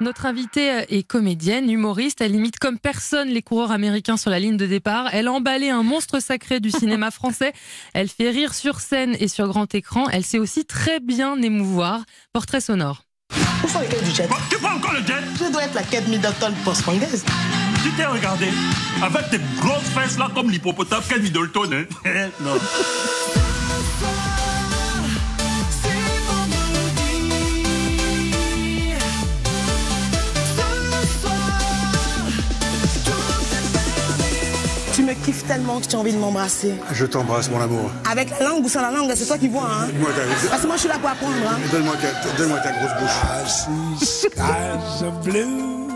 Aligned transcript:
Notre 0.00 0.24
invitée 0.24 0.84
est 0.88 1.02
comédienne, 1.02 1.68
humoriste. 1.70 2.22
Elle 2.22 2.34
imite 2.34 2.58
comme 2.58 2.78
personne 2.78 3.28
les 3.28 3.42
coureurs 3.42 3.70
américains 3.70 4.16
sur 4.16 4.30
la 4.30 4.38
ligne 4.38 4.56
de 4.56 4.64
départ. 4.66 5.08
Elle 5.12 5.28
a 5.28 5.32
emballé 5.32 5.68
un 5.68 5.82
monstre 5.82 6.20
sacré 6.20 6.58
du 6.58 6.70
cinéma 6.70 7.10
français. 7.10 7.52
Elle 7.92 8.08
fait 8.08 8.30
rire 8.30 8.54
sur 8.54 8.80
scène 8.80 9.14
et 9.20 9.28
sur 9.28 9.46
grand 9.48 9.74
écran. 9.74 10.08
Elle 10.10 10.24
sait 10.24 10.38
aussi 10.38 10.64
très 10.64 11.00
bien 11.00 11.40
émouvoir. 11.42 12.04
Portrait 12.32 12.62
sonore. 12.62 13.02
Où 13.62 13.68
sont 13.68 13.80
les 13.80 13.88
quêtes 13.88 14.04
du 14.04 14.10
jet? 14.10 14.28
Tu 14.48 14.56
prends 14.56 14.74
encore 14.74 14.94
le 14.94 15.06
jet? 15.06 15.22
Je 15.38 15.52
dois 15.52 15.64
être 15.64 15.74
la 15.74 15.82
quête 15.82 16.08
Middleton 16.08 16.52
post-frangaise. 16.64 17.24
Tu 17.84 17.90
t'es 17.92 18.06
regardé 18.06 18.48
Avec 19.02 19.30
tes 19.30 19.40
grosses 19.58 19.88
fesses 19.94 20.18
là 20.18 20.30
comme 20.34 20.50
l'hippopotame, 20.50 21.02
quel 21.08 21.22
Middleton, 21.22 21.70
hein 21.72 21.84
Non. 22.40 22.56
Tellement 35.46 35.80
que 35.80 35.86
tu 35.86 35.96
as 35.96 35.98
envie 35.98 36.12
de 36.12 36.18
m'embrasser. 36.18 36.74
Je 36.92 37.06
t'embrasse, 37.06 37.50
mon 37.50 37.60
amour. 37.60 37.90
Avec 38.10 38.30
la 38.30 38.48
langue 38.48 38.64
ou 38.64 38.68
sans 38.68 38.82
la 38.82 38.90
langue, 38.90 39.12
c'est 39.14 39.26
toi 39.26 39.38
qui 39.38 39.48
vois, 39.48 39.62
hein 39.64 39.88
Parce 40.48 40.62
que 40.62 40.66
moi, 40.66 40.76
je 40.76 40.80
suis 40.80 40.88
là 40.88 40.98
pour 40.98 41.08
apprendre, 41.08 41.34
hein 41.48 41.58
Donne-moi 41.72 41.94
ta, 42.58 42.72
grosse 42.72 42.90
bouche. 43.00 44.06
skies 44.06 45.04
of 45.04 45.24
blue, 45.24 45.88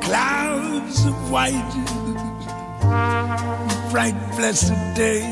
clouds 0.00 1.06
of 1.06 1.30
white, 1.30 1.54
bright 3.90 4.14
blessed 4.36 4.72
days. 4.96 5.22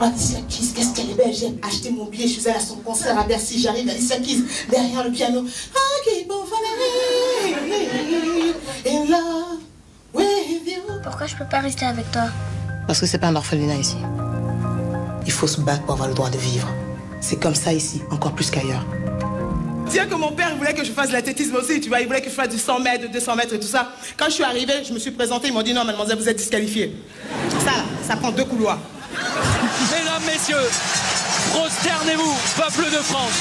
Alicia 0.00 0.38
Keys, 0.48 0.72
qu'est-ce 0.74 0.94
qu'elle 0.94 1.10
est 1.10 1.14
belle. 1.14 1.34
J'ai 1.34 1.54
acheté 1.66 1.90
mon 1.90 2.04
billet, 2.06 2.28
je 2.28 2.40
suis 2.40 2.48
allée 2.48 2.58
à 2.58 2.60
son 2.60 2.76
concert 2.76 3.18
à 3.18 3.24
Bercy. 3.24 3.60
J'arrive, 3.60 3.88
Alicia 3.88 4.16
Keys, 4.18 4.44
derrière 4.70 5.04
le 5.04 5.10
piano. 5.10 5.44
I 5.44 6.02
keep 6.04 6.30
on 6.30 6.46
falling 6.46 6.74
in 8.86 9.10
love. 9.10 9.47
Pourquoi 11.18 11.36
je 11.36 11.42
peux 11.42 11.50
pas 11.50 11.58
rester 11.58 11.84
avec 11.84 12.08
toi 12.12 12.26
Parce 12.86 13.00
que 13.00 13.06
c'est 13.06 13.18
pas 13.18 13.26
un 13.26 13.34
orphelinat 13.34 13.74
ici. 13.74 13.96
Il 15.26 15.32
faut 15.32 15.48
se 15.48 15.60
battre 15.60 15.82
pour 15.82 15.94
avoir 15.94 16.08
le 16.08 16.14
droit 16.14 16.30
de 16.30 16.38
vivre. 16.38 16.68
C'est 17.20 17.42
comme 17.42 17.56
ça 17.56 17.72
ici, 17.72 18.02
encore 18.12 18.36
plus 18.36 18.52
qu'ailleurs. 18.52 18.86
Tiens 19.88 20.06
que 20.06 20.14
mon 20.14 20.30
père 20.30 20.54
voulait 20.54 20.74
que 20.74 20.84
je 20.84 20.92
fasse 20.92 21.08
de 21.08 21.14
l'athlétisme 21.14 21.56
aussi, 21.56 21.80
tu 21.80 21.88
vois, 21.88 22.02
il 22.02 22.06
voulait 22.06 22.20
que 22.20 22.30
je 22.30 22.34
fasse 22.36 22.50
du 22.50 22.56
100 22.56 22.78
mètres, 22.78 23.06
du 23.06 23.08
200 23.08 23.34
mètres 23.34 23.52
et 23.52 23.58
tout 23.58 23.66
ça. 23.66 23.90
Quand 24.16 24.26
je 24.26 24.34
suis 24.34 24.44
arrivée, 24.44 24.84
je 24.86 24.92
me 24.92 25.00
suis 25.00 25.10
présentée, 25.10 25.48
ils 25.48 25.52
m'ont 25.52 25.64
dit 25.64 25.74
non, 25.74 25.84
mademoiselle, 25.84 26.18
vous 26.18 26.28
êtes 26.28 26.36
disqualifiée. 26.36 26.94
Ça, 27.64 27.72
là, 27.72 27.84
ça 28.06 28.14
prend 28.14 28.30
deux 28.30 28.44
couloirs. 28.44 28.78
Mesdames, 29.10 30.22
messieurs, 30.24 30.70
prosternez-vous, 31.50 32.36
peuple 32.56 32.92
de 32.92 33.02
France, 33.02 33.32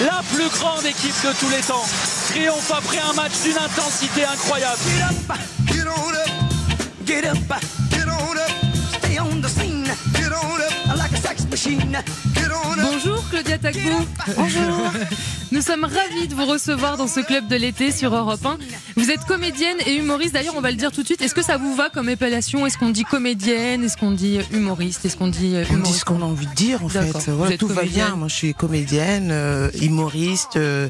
la 0.00 0.20
plus 0.34 0.48
grande 0.58 0.84
équipe 0.84 1.14
de 1.24 1.32
tous 1.38 1.50
les 1.50 1.62
temps, 1.62 1.86
triomphe 2.30 2.72
après 2.76 2.98
un 3.08 3.12
match 3.12 3.34
d'une 3.44 3.56
intensité 3.56 4.24
incroyable. 4.24 4.80
Get 7.10 7.24
up, 7.24 7.36
get 7.38 7.56
on 7.56 7.58
up, 7.58 7.90
get 7.90 8.06
up, 8.06 8.06
get 8.06 8.08
on 8.08 8.38
up, 8.38 8.50
stay 9.02 9.18
on 9.18 9.40
the 9.40 9.48
scene, 9.48 9.82
get 10.14 10.32
on 10.32 10.60
up 10.60 10.96
like 10.96 11.10
a 11.10 11.16
sex 11.16 11.44
machine, 11.50 11.90
get 12.34 12.52
on 12.52 12.78
up. 12.78 12.86
Bonjour 12.92 13.28
Claudia 13.28 13.58
Tacou. 13.58 14.06
Bonjour. 14.36 14.92
Nous 15.52 15.60
sommes 15.62 15.82
ravis 15.82 16.28
de 16.28 16.34
vous 16.36 16.46
recevoir 16.46 16.96
dans 16.96 17.08
ce 17.08 17.18
club 17.18 17.48
de 17.48 17.56
l'été 17.56 17.90
sur 17.90 18.14
Europe 18.14 18.46
1. 18.46 18.58
Vous 18.96 19.10
êtes 19.10 19.24
comédienne 19.24 19.78
et 19.84 19.96
humoriste. 19.96 20.34
D'ailleurs, 20.34 20.54
on 20.56 20.60
va 20.60 20.70
le 20.70 20.76
dire 20.76 20.92
tout 20.92 21.00
de 21.00 21.06
suite. 21.06 21.20
Est-ce 21.22 21.34
que 21.34 21.42
ça 21.42 21.56
vous 21.56 21.74
va 21.74 21.90
comme 21.90 22.08
appellation 22.08 22.64
Est-ce 22.66 22.78
qu'on 22.78 22.90
dit 22.90 23.02
comédienne? 23.02 23.82
Est-ce 23.82 23.96
qu'on 23.96 24.12
dit 24.12 24.38
humoriste? 24.52 25.04
Est-ce 25.04 25.16
qu'on 25.16 25.26
dit 25.26 25.56
euh, 25.56 25.62
On 25.62 25.64
dit 25.64 25.74
humoriste? 25.74 25.98
ce 25.98 26.04
qu'on 26.04 26.22
a 26.22 26.24
envie 26.24 26.46
de 26.46 26.54
dire 26.54 26.84
en 26.84 26.88
fait. 26.88 27.28
Voilà, 27.30 27.58
tout 27.58 27.66
va 27.66 27.82
bien. 27.82 28.14
Moi 28.14 28.28
je 28.28 28.34
suis 28.34 28.54
comédienne, 28.54 29.30
euh, 29.32 29.68
humoriste, 29.82 30.54
euh, 30.54 30.88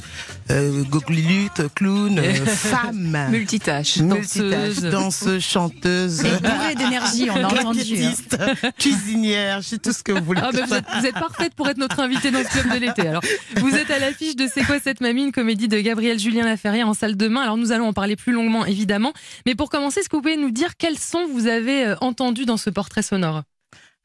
euh, 0.50 0.82
goglilute, 0.84 1.62
clown, 1.74 2.18
euh, 2.18 2.34
femme. 2.46 3.28
Multitâche. 3.30 3.98
Multitâche, 3.98 4.76
danseuse, 4.80 5.42
chanteuse, 5.42 6.22
Bourrée 6.22 6.74
d'énergie, 6.74 7.28
on 7.30 7.36
a 7.36 7.46
entendu. 7.46 8.04
hein. 8.04 8.54
cuisinière, 8.78 9.62
je 9.62 9.68
sais 9.68 9.78
tout 9.78 9.92
ce 9.92 10.02
que 10.02 10.12
vous 10.12 10.24
voulez. 10.24 10.40
Ah, 10.44 10.50
bah, 10.52 10.60
vous, 10.66 10.74
êtes, 10.74 10.84
vous 10.98 11.06
êtes 11.06 11.14
parfaite 11.14 11.54
pour 11.54 11.68
être 11.68 11.78
notre 11.78 12.00
invitée 12.00 12.30
dans 12.30 12.42
ce 12.42 12.48
club 12.48 12.74
de 12.74 12.78
l'été. 12.78 13.06
Alors, 13.08 13.22
vous 13.56 13.74
êtes 13.74 13.90
à 13.90 13.98
l'affiche 13.98 14.36
de 14.36 14.48
C'est 14.52 14.64
quoi 14.64 14.78
cette 14.80 15.00
mamie, 15.00 15.24
une 15.24 15.32
comédie 15.32 15.68
de 15.68 15.78
Gabriel 15.80 16.18
Julien 16.18 16.44
Laferrière 16.44 16.88
en 16.88 16.94
salle 16.94 17.16
demain. 17.16 17.42
Alors, 17.42 17.56
nous 17.56 17.72
allons 17.72 17.86
en 17.88 17.92
parler 17.92 18.16
plus 18.16 18.32
longuement, 18.32 18.66
évidemment. 18.66 19.12
Mais 19.46 19.54
pour 19.54 19.70
commencer, 19.70 20.00
est-ce 20.00 20.08
que 20.08 20.16
vous 20.16 20.22
pouvez 20.22 20.36
nous 20.36 20.50
dire 20.50 20.76
quels 20.76 20.98
sons 20.98 21.26
vous 21.32 21.46
avez 21.46 21.86
euh, 21.86 21.96
entendus 22.00 22.44
dans 22.46 22.56
ce 22.56 22.70
portrait 22.70 23.02
sonore? 23.02 23.42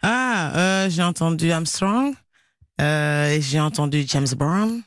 Ah, 0.04 0.52
euh, 0.56 0.90
j'ai 0.90 1.02
entendu 1.04 1.52
Armstrong, 1.52 2.14
euh, 2.82 3.30
et 3.30 3.42
j'ai 3.42 3.60
entendu 3.60 4.04
James 4.08 4.28
Brown, 4.38 4.82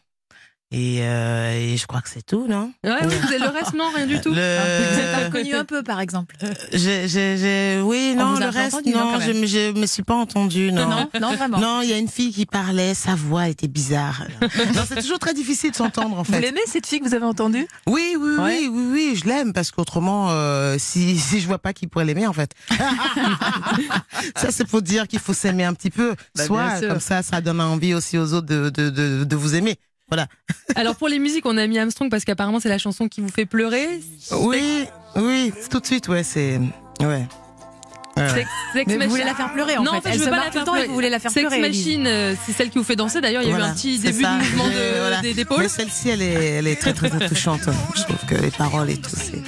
et, 0.70 0.98
euh, 1.00 1.52
et 1.58 1.76
je 1.78 1.86
crois 1.86 2.02
que 2.02 2.10
c'est 2.10 2.20
tout, 2.24 2.46
non? 2.46 2.70
Ouais, 2.84 2.92
oui, 3.02 3.14
vous 3.22 3.26
avez 3.28 3.38
le 3.38 3.48
reste, 3.48 3.72
non, 3.74 3.90
rien 3.94 4.06
du 4.06 4.20
tout. 4.20 4.34
Le- 4.34 4.92
Vous 4.92 5.00
êtes 5.00 5.24
reconnu 5.26 5.54
un 5.54 5.64
peu, 5.64 5.82
par 5.82 5.98
exemple. 5.98 6.36
J'ai, 6.74 7.08
j'ai, 7.08 7.38
j'ai- 7.38 7.80
oui, 7.82 8.12
On 8.16 8.20
non, 8.20 8.34
vous 8.34 8.40
le 8.40 8.48
reste, 8.48 8.74
entendu, 8.74 8.90
non, 8.94 9.18
je, 9.18 9.46
je 9.46 9.72
me 9.72 9.86
suis 9.86 10.02
pas 10.02 10.14
entendue, 10.14 10.70
non. 10.70 10.86
Non, 10.88 11.08
non, 11.20 11.34
vraiment. 11.36 11.58
Non, 11.58 11.80
il 11.82 11.88
y 11.88 11.92
a 11.94 11.96
une 11.98 12.08
fille 12.08 12.32
qui 12.34 12.44
parlait, 12.44 12.92
sa 12.92 13.14
voix 13.14 13.48
était 13.48 13.66
bizarre. 13.66 14.22
non, 14.42 14.82
c'est 14.86 15.00
toujours 15.00 15.18
très 15.18 15.32
difficile 15.32 15.70
de 15.70 15.76
s'entendre, 15.76 16.18
en 16.18 16.22
Vous 16.22 16.32
fait. 16.34 16.40
l'aimez, 16.40 16.60
cette 16.66 16.86
fille 16.86 17.00
que 17.00 17.08
vous 17.08 17.14
avez 17.14 17.24
entendue? 17.24 17.66
Oui, 17.86 18.16
oui, 18.20 18.30
Ouais. 18.38 18.58
oui, 18.60 18.68
oui, 18.70 18.88
oui, 18.92 19.16
je 19.22 19.26
l'aime 19.26 19.54
parce 19.54 19.70
qu'autrement, 19.70 20.28
euh, 20.32 20.76
si, 20.78 21.18
si 21.18 21.40
je 21.40 21.46
vois 21.46 21.58
pas 21.58 21.72
qui 21.72 21.86
pourrait 21.86 22.04
l'aimer, 22.04 22.26
en 22.26 22.34
fait. 22.34 22.52
ça, 24.36 24.50
c'est 24.50 24.66
pour 24.66 24.82
dire 24.82 25.08
qu'il 25.08 25.18
faut 25.18 25.32
s'aimer 25.34 25.64
un 25.64 25.74
petit 25.74 25.90
peu. 25.90 26.14
Bah, 26.36 26.44
Soit, 26.44 26.80
comme 26.86 27.00
ça, 27.00 27.22
ça 27.22 27.40
donne 27.40 27.60
envie 27.60 27.94
aussi 27.94 28.18
aux 28.18 28.32
autres 28.34 28.46
de, 28.46 28.68
de, 28.70 28.90
de, 28.90 29.24
de 29.24 29.36
vous 29.36 29.54
aimer. 29.54 29.76
Voilà. 30.08 30.26
Alors, 30.76 30.96
pour 30.96 31.08
les 31.08 31.18
musiques, 31.18 31.44
on 31.46 31.56
a 31.56 31.66
mis 31.66 31.78
Armstrong 31.78 32.10
parce 32.10 32.24
qu'apparemment, 32.24 32.60
c'est 32.60 32.68
la 32.68 32.78
chanson 32.78 33.08
qui 33.08 33.20
vous 33.20 33.28
fait 33.28 33.46
pleurer. 33.46 34.00
Oui, 34.32 34.84
oui, 35.16 35.52
tout 35.70 35.80
de 35.80 35.86
suite, 35.86 36.08
ouais, 36.08 36.22
c'est, 36.22 36.58
ouais. 37.00 37.26
Sex, 38.16 38.34
Sex 38.34 38.48
Mais 38.74 38.82
vous 38.94 38.98
Machine. 38.98 39.10
voulez 39.10 39.22
la 39.24 39.34
faire 39.36 39.52
pleurer, 39.52 39.76
en 39.76 39.84
non, 39.84 39.92
fait. 39.92 39.96
en 39.98 40.00
fait, 40.00 40.08
Elle 40.10 40.18
je 40.18 40.24
veux 40.24 40.30
pas 40.30 40.36
la 40.38 40.42
tout 40.50 40.58
le 40.58 40.64
faire 40.64 40.72
pleurer. 40.72 40.86
vous 40.88 40.94
voulez 40.94 41.08
la 41.10 41.18
faire 41.20 41.30
Sex 41.30 41.46
pleurer. 41.48 41.60
Machine, 41.68 42.04
euh, 42.08 42.34
c'est 42.44 42.52
celle 42.52 42.70
qui 42.70 42.78
vous 42.78 42.82
fait 42.84 42.96
danser. 42.96 43.20
D'ailleurs, 43.20 43.42
il 43.42 43.48
y 43.48 43.52
a 43.52 43.56
eu 43.56 43.60
un 43.62 43.72
petit 43.72 43.96
début 44.00 44.22
ça. 44.24 44.32
de 44.32 44.38
mouvement 44.38 44.66
de- 44.66 44.98
voilà. 45.00 45.20
des- 45.20 45.34
d'épaule. 45.34 45.60
Mais 45.60 45.68
celle-ci, 45.68 46.08
elle 46.08 46.22
est, 46.22 46.32
elle 46.32 46.66
est 46.66 46.74
très, 46.80 46.92
très, 46.94 47.10
très 47.10 47.28
touchante. 47.28 47.60
Je 47.94 48.02
trouve 48.02 48.16
que 48.26 48.34
les 48.34 48.50
paroles 48.50 48.90
et 48.90 48.96
tout, 48.96 49.10
c'est. 49.14 49.40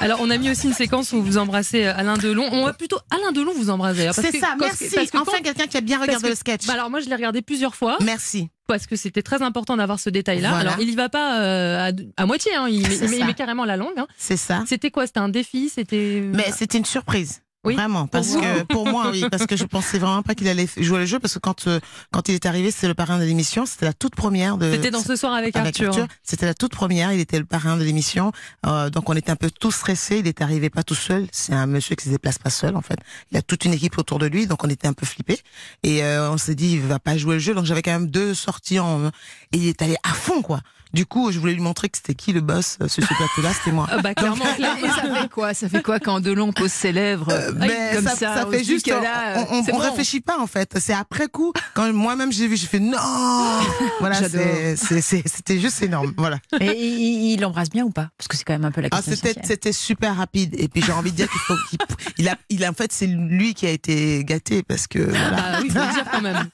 Alors, 0.00 0.18
on 0.20 0.28
a 0.28 0.36
mis 0.36 0.50
aussi 0.50 0.66
une 0.66 0.74
séquence 0.74 1.14
où 1.14 1.22
vous 1.22 1.38
embrassez 1.38 1.86
euh, 1.86 1.96
Alain 1.96 2.18
Delon. 2.18 2.46
On 2.52 2.66
va 2.66 2.74
plutôt 2.74 2.98
Alain 3.10 3.32
Delon 3.32 3.54
vous 3.56 3.70
embrasser. 3.70 4.04
parce 4.04 4.20
C'est 4.20 4.38
ça, 4.38 4.54
merci. 4.60 4.90
que- 4.90 4.94
parce 4.96 5.10
que 5.10 5.16
enfin, 5.16 5.38
quelqu'un 5.42 5.66
qui 5.66 5.78
a 5.78 5.80
bien 5.80 5.98
regardé 5.98 6.24
que- 6.24 6.28
le 6.28 6.34
sketch. 6.34 6.66
Bah 6.66 6.74
alors 6.74 6.90
moi 6.90 7.00
je 7.00 7.08
l'ai 7.08 7.14
regardé 7.14 7.40
plusieurs 7.40 7.74
fois 7.74 7.96
Merci. 8.02 8.50
Parce 8.66 8.86
que 8.86 8.96
c'était 8.96 9.22
très 9.22 9.42
important 9.42 9.76
d'avoir 9.76 10.00
ce 10.00 10.10
détail-là. 10.10 10.50
Voilà. 10.50 10.70
Alors 10.72 10.80
il 10.82 10.90
y 10.90 10.94
va 10.96 11.08
pas 11.08 11.40
euh, 11.40 11.90
à, 11.90 12.22
à 12.22 12.26
moitié, 12.26 12.54
hein. 12.54 12.66
il, 12.68 12.82
met, 12.82 13.18
il 13.18 13.34
carrément 13.34 13.64
la 13.64 13.76
langue. 13.76 13.96
hein. 13.98 14.06
C'est 14.16 14.36
ça. 14.36 14.64
C'était 14.66 14.90
quoi? 14.90 15.06
C'était 15.06 15.20
un 15.20 15.28
défi? 15.28 15.68
C'était. 15.68 16.22
Mais 16.24 16.50
c'était 16.52 16.78
une 16.78 16.84
surprise. 16.84 17.42
Oui, 17.64 17.74
Vraiment, 17.74 18.06
parce 18.06 18.34
que 18.34 18.62
pour 18.64 18.86
moi, 18.86 19.10
oui, 19.10 19.24
parce 19.30 19.46
que 19.46 19.56
je 19.56 19.64
pensais 19.64 19.98
vraiment 19.98 20.22
pas 20.22 20.34
qu'il 20.34 20.48
allait 20.48 20.68
jouer 20.76 20.98
le 20.98 21.06
jeu, 21.06 21.18
parce 21.18 21.34
que 21.34 21.38
quand 21.38 21.66
euh, 21.66 21.80
quand 22.12 22.28
il 22.28 22.34
est 22.34 22.46
arrivé, 22.46 22.70
c'était 22.70 22.88
le 22.88 22.94
parrain 22.94 23.18
de 23.18 23.24
l'émission, 23.24 23.64
c'était 23.64 23.86
la 23.86 23.94
toute 23.94 24.14
première 24.14 24.58
de. 24.58 24.70
C'était 24.70 24.90
dans 24.90 25.02
ce 25.02 25.16
soir 25.16 25.32
avec, 25.32 25.56
avec 25.56 25.68
Arthur. 25.68 25.88
Arthur. 25.88 26.06
C'était 26.22 26.46
la 26.46 26.54
toute 26.54 26.72
première, 26.72 27.12
il 27.12 27.20
était 27.20 27.38
le 27.38 27.46
parrain 27.46 27.76
de 27.76 27.82
l'émission, 27.82 28.32
euh, 28.66 28.90
donc 28.90 29.08
on 29.08 29.16
était 29.16 29.30
un 29.30 29.36
peu 29.36 29.50
tous 29.50 29.70
stressés. 29.70 30.18
Il 30.18 30.26
est 30.26 30.42
arrivé 30.42 30.68
pas 30.68 30.82
tout 30.82 30.94
seul, 30.94 31.26
c'est 31.32 31.54
un 31.54 31.66
monsieur 31.66 31.96
qui 31.96 32.04
se 32.04 32.10
déplace 32.10 32.38
pas 32.38 32.50
seul 32.50 32.76
en 32.76 32.82
fait. 32.82 32.98
Il 33.32 33.38
a 33.38 33.42
toute 33.42 33.64
une 33.64 33.72
équipe 33.72 33.96
autour 33.96 34.18
de 34.18 34.26
lui, 34.26 34.46
donc 34.46 34.62
on 34.62 34.68
était 34.68 34.88
un 34.88 34.92
peu 34.92 35.06
flippés. 35.06 35.40
Et 35.82 36.04
euh, 36.04 36.30
on 36.30 36.36
s'est 36.36 36.54
dit, 36.54 36.72
il 36.74 36.80
va 36.80 36.98
pas 36.98 37.16
jouer 37.16 37.34
le 37.34 37.40
jeu, 37.40 37.54
donc 37.54 37.64
j'avais 37.64 37.82
quand 37.82 37.92
même 37.92 38.08
deux 38.08 38.34
sorties 38.34 38.78
en, 38.78 39.06
et 39.06 39.10
il 39.52 39.68
est 39.68 39.80
allé 39.80 39.96
à 40.02 40.12
fond 40.12 40.42
quoi. 40.42 40.60
Du 40.94 41.06
coup, 41.06 41.32
je 41.32 41.38
voulais 41.40 41.54
lui 41.54 41.60
montrer 41.60 41.88
que 41.88 41.96
c'était 41.98 42.14
qui 42.14 42.32
le 42.32 42.40
boss 42.40 42.78
euh, 42.80 42.88
sur 42.88 43.02
ce 43.02 43.08
plateau-là, 43.14 43.52
c'était 43.52 43.72
moi. 43.72 43.86
Ah 43.94 43.98
bah 44.00 44.14
clairement, 44.16 44.44
Et 44.58 44.88
ça 44.88 45.14
fait 45.20 45.28
quoi? 45.28 45.52
Ça 45.54 45.68
fait 45.68 45.82
quoi 45.82 45.98
quand 46.00 46.20
Delon 46.20 46.52
pose 46.52 46.70
ses 46.72 46.92
lèvres 46.92 47.30
euh, 47.30 47.52
Mais 47.56 47.90
comme 47.94 48.04
ça, 48.04 48.16
ça, 48.16 48.46
fait 48.50 48.64
juste, 48.64 48.90
on, 48.92 49.00
là, 49.00 49.44
on, 49.50 49.62
c'est 49.64 49.72
on 49.72 49.76
bon. 49.76 49.82
réfléchit 49.82 50.20
pas 50.20 50.38
en 50.40 50.46
fait. 50.46 50.76
C'est 50.80 50.94
après 50.94 51.28
coup, 51.28 51.52
quand 51.74 51.92
moi-même 51.92 52.32
j'ai 52.32 52.46
vu, 52.46 52.56
j'ai 52.56 52.66
fait 52.66 52.80
non. 52.80 52.96
Voilà, 54.00 54.20
c'était 54.28 55.58
juste 55.58 55.82
énorme. 55.82 56.12
Voilà. 56.16 56.38
Et 56.60 56.72
il 56.76 57.32
il 57.32 57.40
l'embrasse 57.40 57.70
bien 57.70 57.84
ou 57.84 57.90
pas? 57.90 58.08
Parce 58.16 58.28
que 58.28 58.36
c'est 58.36 58.44
quand 58.44 58.52
même 58.54 58.64
un 58.64 58.70
peu 58.70 58.80
la 58.80 58.88
Ah, 58.92 58.96
question. 58.96 59.14
c'était 59.14 59.30
essentielle. 59.30 59.46
c'était 59.46 59.72
super 59.72 60.16
rapide. 60.16 60.54
Et 60.58 60.68
puis 60.68 60.82
j'ai 60.82 60.92
envie 60.92 61.10
de 61.10 61.16
dire 61.16 61.28
qu'il 61.30 61.40
faut 61.40 61.54
qu'il 61.68 61.78
il 62.18 62.28
a 62.28 62.36
il 62.48 62.64
a 62.64 62.70
en 62.70 62.74
fait 62.74 62.92
c'est 62.92 63.06
lui 63.06 63.54
qui 63.54 63.66
a 63.66 63.70
été 63.70 64.24
gâté 64.24 64.62
parce 64.62 64.86
que 64.86 64.98
voilà. 65.00 65.30
Bah 65.30 65.58
oui, 65.62 65.70
faut 65.70 65.78
le 65.80 65.92
dire 65.92 66.04
quand 66.10 66.20
même. 66.22 66.48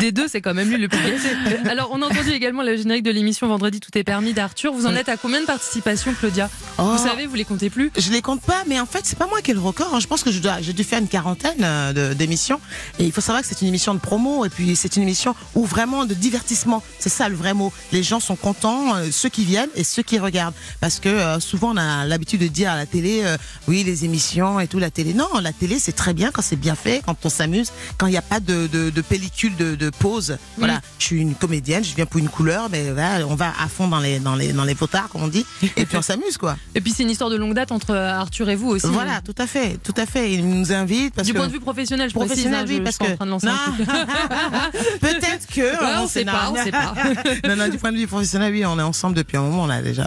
Des 0.00 0.10
deux, 0.10 0.26
c'est 0.26 0.40
quand 0.40 0.54
même 0.54 0.68
lui 0.68 0.76
le 0.78 0.88
plus 0.88 0.98
gâté. 0.98 1.68
Alors, 1.68 1.90
on 1.92 2.02
a 2.02 2.06
entendu 2.06 2.30
également 2.30 2.62
le 2.64 2.76
générique 2.76 3.04
de 3.04 3.12
l'émission 3.12 3.43
Vendredi 3.46 3.80
tout 3.80 3.96
est 3.96 4.04
permis 4.04 4.32
d'Arthur. 4.32 4.72
Vous 4.72 4.86
en 4.86 4.94
êtes 4.94 5.08
à 5.08 5.16
combien 5.16 5.40
de 5.40 5.46
participations, 5.46 6.14
Claudia 6.18 6.48
Oh. 6.78 6.82
Vous 6.82 6.98
savez, 7.06 7.26
vous 7.26 7.36
les 7.36 7.44
comptez 7.44 7.70
plus 7.70 7.92
Je 7.96 8.10
les 8.10 8.20
compte 8.20 8.40
pas, 8.40 8.64
mais 8.66 8.80
en 8.80 8.86
fait, 8.86 9.02
c'est 9.04 9.16
pas 9.18 9.28
moi 9.28 9.40
qui 9.42 9.52
ai 9.52 9.54
le 9.54 9.60
record. 9.60 10.00
je 10.00 10.06
pense 10.08 10.24
que 10.24 10.32
je 10.32 10.40
dois, 10.40 10.60
j'ai 10.60 10.72
dû 10.72 10.82
faire 10.82 10.98
une 10.98 11.06
quarantaine 11.06 11.62
euh, 11.62 12.14
d'émissions. 12.14 12.60
Et 12.98 13.04
il 13.04 13.12
faut 13.12 13.20
savoir 13.20 13.42
que 13.42 13.48
c'est 13.48 13.60
une 13.62 13.68
émission 13.68 13.94
de 13.94 14.00
promo 14.00 14.44
et 14.44 14.48
puis 14.48 14.74
c'est 14.74 14.96
une 14.96 15.02
émission 15.02 15.36
où 15.54 15.64
vraiment 15.64 16.04
de 16.04 16.14
divertissement. 16.14 16.82
C'est 16.98 17.10
ça 17.10 17.28
le 17.28 17.36
vrai 17.36 17.54
mot. 17.54 17.72
Les 17.92 18.02
gens 18.02 18.18
sont 18.18 18.34
contents, 18.34 18.96
euh, 18.96 19.08
ceux 19.12 19.28
qui 19.28 19.44
viennent 19.44 19.68
et 19.76 19.84
ceux 19.84 20.02
qui 20.02 20.18
regardent. 20.18 20.54
Parce 20.80 20.98
que 20.98 21.08
euh, 21.08 21.38
souvent 21.38 21.72
on 21.74 21.76
a 21.76 22.04
l'habitude 22.06 22.40
de 22.40 22.48
dire 22.48 22.70
à 22.72 22.76
la 22.76 22.86
télé, 22.86 23.20
euh, 23.24 23.36
oui 23.68 23.84
les 23.84 24.04
émissions 24.04 24.58
et 24.58 24.66
tout, 24.66 24.78
la 24.80 24.90
télé. 24.90 25.14
Non, 25.14 25.28
la 25.40 25.52
télé 25.52 25.78
c'est 25.78 25.92
très 25.92 26.12
bien 26.14 26.30
quand 26.32 26.42
c'est 26.42 26.56
bien 26.56 26.74
fait, 26.74 27.02
quand 27.06 27.16
on 27.24 27.28
s'amuse, 27.28 27.70
quand 27.98 28.06
il 28.08 28.10
n'y 28.12 28.16
a 28.16 28.22
pas 28.22 28.40
de, 28.40 28.66
de, 28.66 28.90
de 28.90 29.00
pellicule 29.00 29.54
de, 29.56 29.76
de 29.76 29.90
pause. 29.90 30.38
Voilà, 30.58 30.80
je 30.98 31.04
suis 31.04 31.20
une 31.20 31.34
comédienne, 31.34 31.84
je 31.84 31.94
viens 31.94 32.06
pour 32.06 32.18
une 32.18 32.28
couleur, 32.28 32.68
mais 32.70 32.90
voilà, 32.90 33.26
on 33.28 33.33
va 33.34 33.52
à 33.60 33.68
fond 33.68 33.88
dans 33.88 34.00
les 34.00 34.18
dans 34.18 34.34
les 34.34 34.52
dans 34.52 34.64
les 34.64 34.74
potards 34.74 35.08
comme 35.08 35.22
on 35.22 35.28
dit, 35.28 35.44
et 35.76 35.84
puis 35.86 35.96
on 35.96 36.02
s'amuse 36.02 36.38
quoi. 36.38 36.56
Et 36.74 36.80
puis 36.80 36.92
c'est 36.92 37.02
une 37.02 37.10
histoire 37.10 37.30
de 37.30 37.36
longue 37.36 37.54
date 37.54 37.72
entre 37.72 37.94
Arthur 37.94 38.48
et 38.50 38.56
vous 38.56 38.68
aussi. 38.70 38.86
Voilà, 38.88 39.20
tout 39.20 39.34
à 39.38 39.46
fait, 39.46 39.78
tout 39.82 39.94
à 39.96 40.06
fait. 40.06 40.32
Il 40.32 40.48
nous 40.48 40.72
invite 40.72 41.14
parce 41.14 41.26
Du 41.26 41.32
que 41.32 41.38
point 41.38 41.46
de 41.48 41.52
vue 41.52 41.60
professionnel, 41.60 42.08
je 42.10 42.14
professionnel, 42.14 42.64
précise, 42.64 42.64
hein, 42.64 42.66
oui, 42.68 42.76
je- 42.78 42.82
parce 42.82 42.96
je 43.00 43.04
suis 43.04 43.06
que 43.06 43.12
en 43.12 43.16
train 43.16 43.26
de 43.26 43.30
lancer 43.30 43.46
peut-être 45.00 45.46
que 45.46 45.60
Ouais, 45.62 45.94
on 46.00 46.04
on 46.04 46.08
sait 46.08 46.24
pas, 46.24 46.50
on 46.52 46.56
sait 46.62 46.70
pas. 46.70 46.94
non, 47.48 47.56
non, 47.56 47.68
du 47.68 47.78
point 47.78 47.92
de 47.92 47.96
vue 47.98 48.06
professionnel, 48.06 48.52
oui, 48.52 48.64
on 48.66 48.78
est 48.78 48.82
ensemble 48.82 49.16
depuis 49.16 49.36
un 49.36 49.42
moment 49.42 49.66
là 49.66 49.82
déjà. 49.82 50.06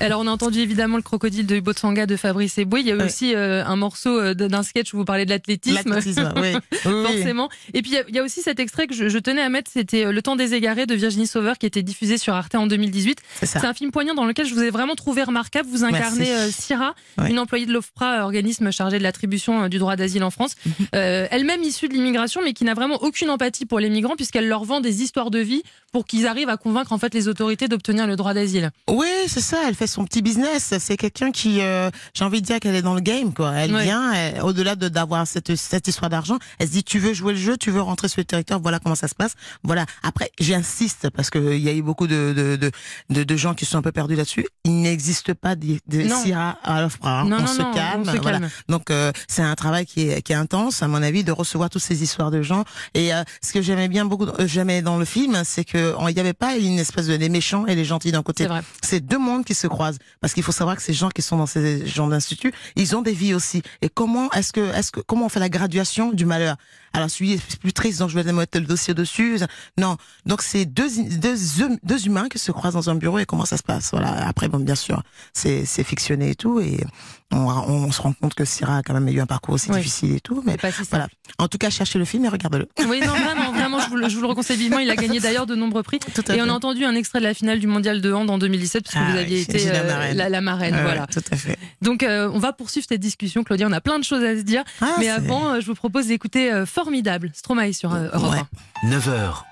Alors 0.00 0.20
on 0.20 0.26
a 0.26 0.30
entendu 0.30 0.58
évidemment 0.60 0.96
le 0.96 1.02
crocodile 1.02 1.46
de 1.46 1.60
Botsanga 1.60 2.06
de 2.06 2.16
Fabrice 2.16 2.58
Eboué. 2.58 2.80
Il 2.80 2.86
y 2.86 2.92
a 2.92 2.94
eu 2.94 3.02
aussi 3.02 3.34
euh, 3.34 3.64
un 3.64 3.76
morceau 3.76 4.18
euh, 4.18 4.34
d'un 4.34 4.62
sketch 4.62 4.92
où 4.94 4.98
vous 4.98 5.04
parlez 5.04 5.24
de 5.24 5.30
l'athlétisme. 5.30 5.76
L'athlétisme, 5.76 6.32
oui. 6.36 6.54
Forcément. 6.82 7.48
Et 7.74 7.82
puis 7.82 7.92
il 7.92 7.94
y 7.94 7.98
a- 7.98 8.04
il 8.08 8.14
y, 8.14 8.18
a 8.18 8.22
aussi 8.22 8.42
cet 8.42 8.60
extrait 8.60 8.86
que 8.86 8.94
je, 8.94 9.08
je 9.08 9.18
tenais 9.18 9.42
à 9.42 9.48
mettre, 9.48 9.70
c'était 9.72 10.06
euh, 10.06 10.12
Le 10.12 10.22
temps 10.22 10.36
des 10.36 10.54
égarés 10.54 10.86
de 10.86 10.94
Virginie 10.94 11.26
Sauveur 11.26 11.58
qui 11.58 11.66
était 11.66 11.82
diffusé 11.82 12.18
sur 12.18 12.34
Arte 12.34 12.54
en 12.56 12.66
2018. 12.66 13.18
C'est 13.42 13.64
un 13.64 13.74
film 13.74 13.90
poignant 13.90 14.14
dans 14.14 14.24
lequel 14.24 14.46
je 14.46 14.54
vous 14.54 14.62
ai 14.62 14.70
vraiment 14.70 14.94
trouvé 14.94 15.22
remarquable. 15.22 15.68
Vous 15.70 15.84
incarnez 15.84 16.30
euh, 16.32 16.48
Syrah, 16.50 16.94
une 17.28 17.38
employée 17.38 17.66
de 17.66 17.72
l'OFPRA, 17.72 18.22
organisme 18.24 18.70
chargé 18.70 18.98
de 18.98 19.02
l'attribution 19.02 19.64
euh, 19.64 19.68
du 19.68 19.78
droit 19.78 19.96
d'asile 19.96 20.24
en 20.24 20.30
France. 20.30 20.54
Mhm. 20.64 20.72
Euh, 20.94 21.26
Elle-même 21.30 21.62
issue 21.62 21.88
de 21.88 21.94
l'immigration, 21.94 22.40
mais 22.44 22.52
qui 22.52 22.64
n'a 22.64 22.74
vraiment 22.74 22.96
aucune 23.02 23.30
empathie 23.30 23.66
pour 23.66 23.78
les 23.80 23.90
migrants 23.90 24.16
puisqu'elle 24.16 24.48
leur 24.48 24.64
vend 24.64 24.80
des 24.80 25.02
histoires 25.02 25.30
de 25.30 25.38
vie 25.38 25.62
pour 25.92 26.04
qu'ils 26.06 26.26
arrivent 26.26 26.48
à 26.48 26.56
convaincre 26.56 26.92
en 26.92 26.98
fait 26.98 27.14
les 27.14 27.28
autorités 27.28 27.68
d'obtenir 27.68 28.06
le 28.06 28.16
droit 28.16 28.34
d'asile. 28.34 28.70
Oui, 28.88 29.06
c'est 29.28 29.40
ça. 29.40 29.58
Elle 29.66 29.74
fait 29.74 29.86
son 29.86 30.04
petit 30.04 30.22
business. 30.22 30.74
C'est 30.78 30.96
quelqu'un 30.96 31.30
qui, 31.32 31.60
euh, 31.60 31.90
j'ai 32.14 32.24
envie 32.24 32.40
de 32.40 32.46
dire 32.46 32.60
qu'elle 32.60 32.74
est 32.74 32.82
dans 32.82 32.94
le 32.94 33.00
game, 33.00 33.32
quoi. 33.34 33.52
Elle 33.54 33.74
Ouais. 33.74 33.84
vient, 33.84 34.12
au-delà 34.42 34.76
de 34.76 34.88
d'avoir 34.88 35.26
cette 35.26 35.54
cette 35.56 35.88
histoire 35.88 36.10
d'argent, 36.10 36.38
elle 36.58 36.68
se 36.68 36.72
dit 36.72 36.84
tu 36.84 36.98
veux 36.98 37.12
jouer 37.12 37.32
le 37.32 37.38
jeu, 37.38 37.56
tu 37.56 37.70
veux 37.70 37.80
rentrer 37.80 38.08
sur 38.08 38.20
le 38.20 38.24
territoire. 38.24 38.60
Voilà 38.60 38.78
comment 38.78 38.94
ça 38.94 39.08
se 39.08 39.14
passe. 39.14 39.34
Voilà. 39.62 39.84
Après, 40.02 40.30
j'insiste 40.38 41.10
parce 41.10 41.30
que 41.30 41.54
il 41.54 41.60
y 41.62 41.68
a 41.68 41.72
eu 41.72 41.82
beaucoup 41.82 42.06
de 42.06 42.32
de, 42.36 42.45
de 42.54 42.70
de 43.10 43.24
de 43.24 43.36
gens 43.36 43.54
qui 43.54 43.64
sont 43.64 43.78
un 43.78 43.82
peu 43.82 43.90
perdus 43.90 44.14
là-dessus. 44.14 44.46
Il 44.64 44.82
n'existe 44.82 45.34
pas 45.34 45.56
de, 45.56 45.78
de 45.88 46.02
Non. 46.02 46.22
À 46.62 46.80
l'OFPRA. 46.82 47.22
hein. 47.22 47.24
Non, 47.24 47.38
on, 47.38 47.40
non, 47.40 47.46
se 47.48 47.60
non, 47.62 47.70
on 47.70 47.74
calme, 47.74 48.02
voilà. 48.22 48.40
Donc 48.68 48.90
euh, 48.92 49.10
c'est 49.26 49.42
un 49.42 49.54
travail 49.56 49.86
qui 49.86 50.08
est 50.08 50.22
qui 50.22 50.32
est 50.32 50.36
intense, 50.36 50.82
à 50.82 50.86
mon 50.88 51.02
avis, 51.02 51.24
de 51.24 51.32
recevoir 51.32 51.68
toutes 51.70 51.82
ces 51.82 52.02
histoires 52.04 52.30
de 52.30 52.42
gens. 52.42 52.64
Et 52.94 53.12
euh, 53.12 53.24
ce 53.42 53.52
que 53.52 53.62
j'aimais 53.62 53.88
bien 53.88 54.04
beaucoup, 54.04 54.26
euh, 54.26 54.46
j'aimais 54.46 54.82
dans 54.82 54.98
le 54.98 55.04
film, 55.04 55.42
c'est 55.44 55.64
que 55.64 55.94
on- 55.98 56.06
il 56.06 56.14
n'y 56.14 56.20
avait 56.20 56.32
pas 56.34 56.56
une 56.56 56.78
espèce 56.78 57.06
de 57.08 57.14
les 57.14 57.28
méchants 57.28 57.66
et 57.66 57.74
les 57.74 57.84
gentils 57.84 58.12
d'un 58.12 58.22
côté 58.22 58.44
C'est 58.44 58.48
vrai. 58.48 58.62
c'est 58.82 59.00
deux 59.00 59.18
mondes 59.18 59.44
qui 59.44 59.54
se 59.54 59.66
croisent 59.66 59.98
parce 60.20 60.32
qu'il 60.34 60.42
faut 60.42 60.52
savoir 60.52 60.76
que 60.76 60.82
ces 60.82 60.92
gens 60.92 61.08
qui 61.08 61.22
sont 61.22 61.36
dans 61.38 61.46
ces 61.46 61.86
genres 61.86 62.08
d'instituts, 62.08 62.52
ils 62.76 62.94
ont 62.94 63.02
des 63.02 63.12
vies 63.12 63.34
aussi. 63.34 63.62
Et 63.82 63.88
comment 63.88 64.30
est-ce 64.32 64.52
que 64.52 64.60
est-ce 64.74 64.92
que 64.92 65.00
comment 65.00 65.26
on 65.26 65.28
fait 65.28 65.40
la 65.40 65.48
graduation 65.48 66.12
du 66.12 66.26
malheur? 66.26 66.56
Alors 66.92 67.10
celui 67.10 67.32
est 67.34 67.56
plus 67.58 67.72
triste, 67.72 67.98
donc 67.98 68.10
je 68.10 68.18
vais 68.18 68.32
mettre 68.32 68.58
le 68.58 68.64
dossier 68.66 68.94
dessus. 68.94 69.38
Non, 69.78 69.96
donc 70.24 70.42
c'est 70.42 70.64
deux 70.64 70.88
deux 71.18 71.36
deux 71.82 72.06
humains 72.06 72.28
qui 72.28 72.35
se 72.38 72.52
croisent 72.52 72.74
dans 72.74 72.90
un 72.90 72.94
bureau 72.94 73.18
et 73.18 73.26
comment 73.26 73.44
ça 73.44 73.56
se 73.56 73.62
passe 73.62 73.90
Voilà. 73.92 74.26
Après 74.28 74.48
bon 74.48 74.58
bien 74.58 74.74
sûr 74.74 75.02
c'est 75.32 75.64
fictionné 75.84 76.30
et 76.30 76.34
tout 76.34 76.60
et 76.60 76.84
on, 77.32 77.38
on 77.48 77.90
se 77.90 78.00
rend 78.00 78.12
compte 78.12 78.34
que 78.34 78.44
Syrah 78.44 78.78
a 78.78 78.82
quand 78.82 78.94
même 78.94 79.08
eu 79.08 79.20
un 79.20 79.26
parcours 79.26 79.54
aussi 79.54 79.70
Oui. 79.70 79.78
difficile 79.78 80.14
et 80.14 80.20
tout. 80.20 80.42
Mais 80.46 80.56
pas 80.56 80.70
si 80.70 80.82
voilà. 80.90 81.08
En 81.38 81.48
tout 81.48 81.58
cas, 81.58 81.70
cherchez 81.70 81.98
le 81.98 82.04
film 82.04 82.24
et 82.24 82.28
regardez-le. 82.28 82.68
Oui, 82.88 83.00
non, 83.00 83.12
vraiment, 83.14 83.50
vraiment, 83.52 83.80
je 83.80 83.88
vous, 83.88 83.96
le, 83.96 84.08
je 84.08 84.16
vous 84.16 84.22
le 84.28 84.32
conseille 84.34 84.56
vivement. 84.56 84.78
Il 84.78 84.88
a 84.90 84.94
gagné 84.94 85.18
d'ailleurs 85.26 85.44
de 85.46 85.56
nombreux 85.56 85.82
prix. 85.82 85.98
Tout 85.98 86.22
à 86.28 86.36
Et 86.36 86.40
on 86.42 86.48
a 86.48 86.52
entendu 86.52 86.84
un 86.84 86.94
extrait 86.94 87.18
de 87.18 87.24
la 87.24 87.34
finale 87.34 87.58
du 87.58 87.66
mondial 87.66 88.00
de 88.00 88.12
hand 88.12 88.30
en 88.30 88.38
2017, 88.38 88.84
puisque 88.84 88.96
Ah 88.96 89.10
vous 89.10 89.18
aviez 89.18 89.40
été 89.40 89.58
la 89.64 89.74
euh, 89.80 89.86
marraine. 89.88 90.16
la, 90.16 90.28
la 90.28 90.40
marraine. 90.40 90.74
Ouais, 90.76 90.82
voilà. 90.82 91.06
Tout 91.08 91.20
à 91.32 91.36
fait. 91.36 91.58
Donc, 91.82 92.04
euh, 92.04 92.30
on 92.32 92.38
va 92.38 92.52
poursuivre 92.52 92.86
cette 92.88 93.00
discussion, 93.00 93.42
Claudia. 93.42 93.66
On 93.68 93.72
a 93.72 93.80
plein 93.80 93.98
de 93.98 94.04
choses 94.04 94.22
à 94.22 94.36
se 94.36 94.42
dire. 94.42 94.62
Ah, 94.80 94.94
mais 95.00 95.08
avant, 95.08 95.48
euh, 95.54 95.60
je 95.60 95.66
vous 95.66 95.74
propose 95.74 96.06
d'écouter 96.06 96.52
euh, 96.52 96.64
Formidable, 96.64 97.32
Stromae 97.34 97.72
sur 97.72 97.92
euh, 97.92 98.06
Europe 98.12 98.34
Ouais. 98.34 98.88
1. 98.88 98.98
9h, 98.98 99.44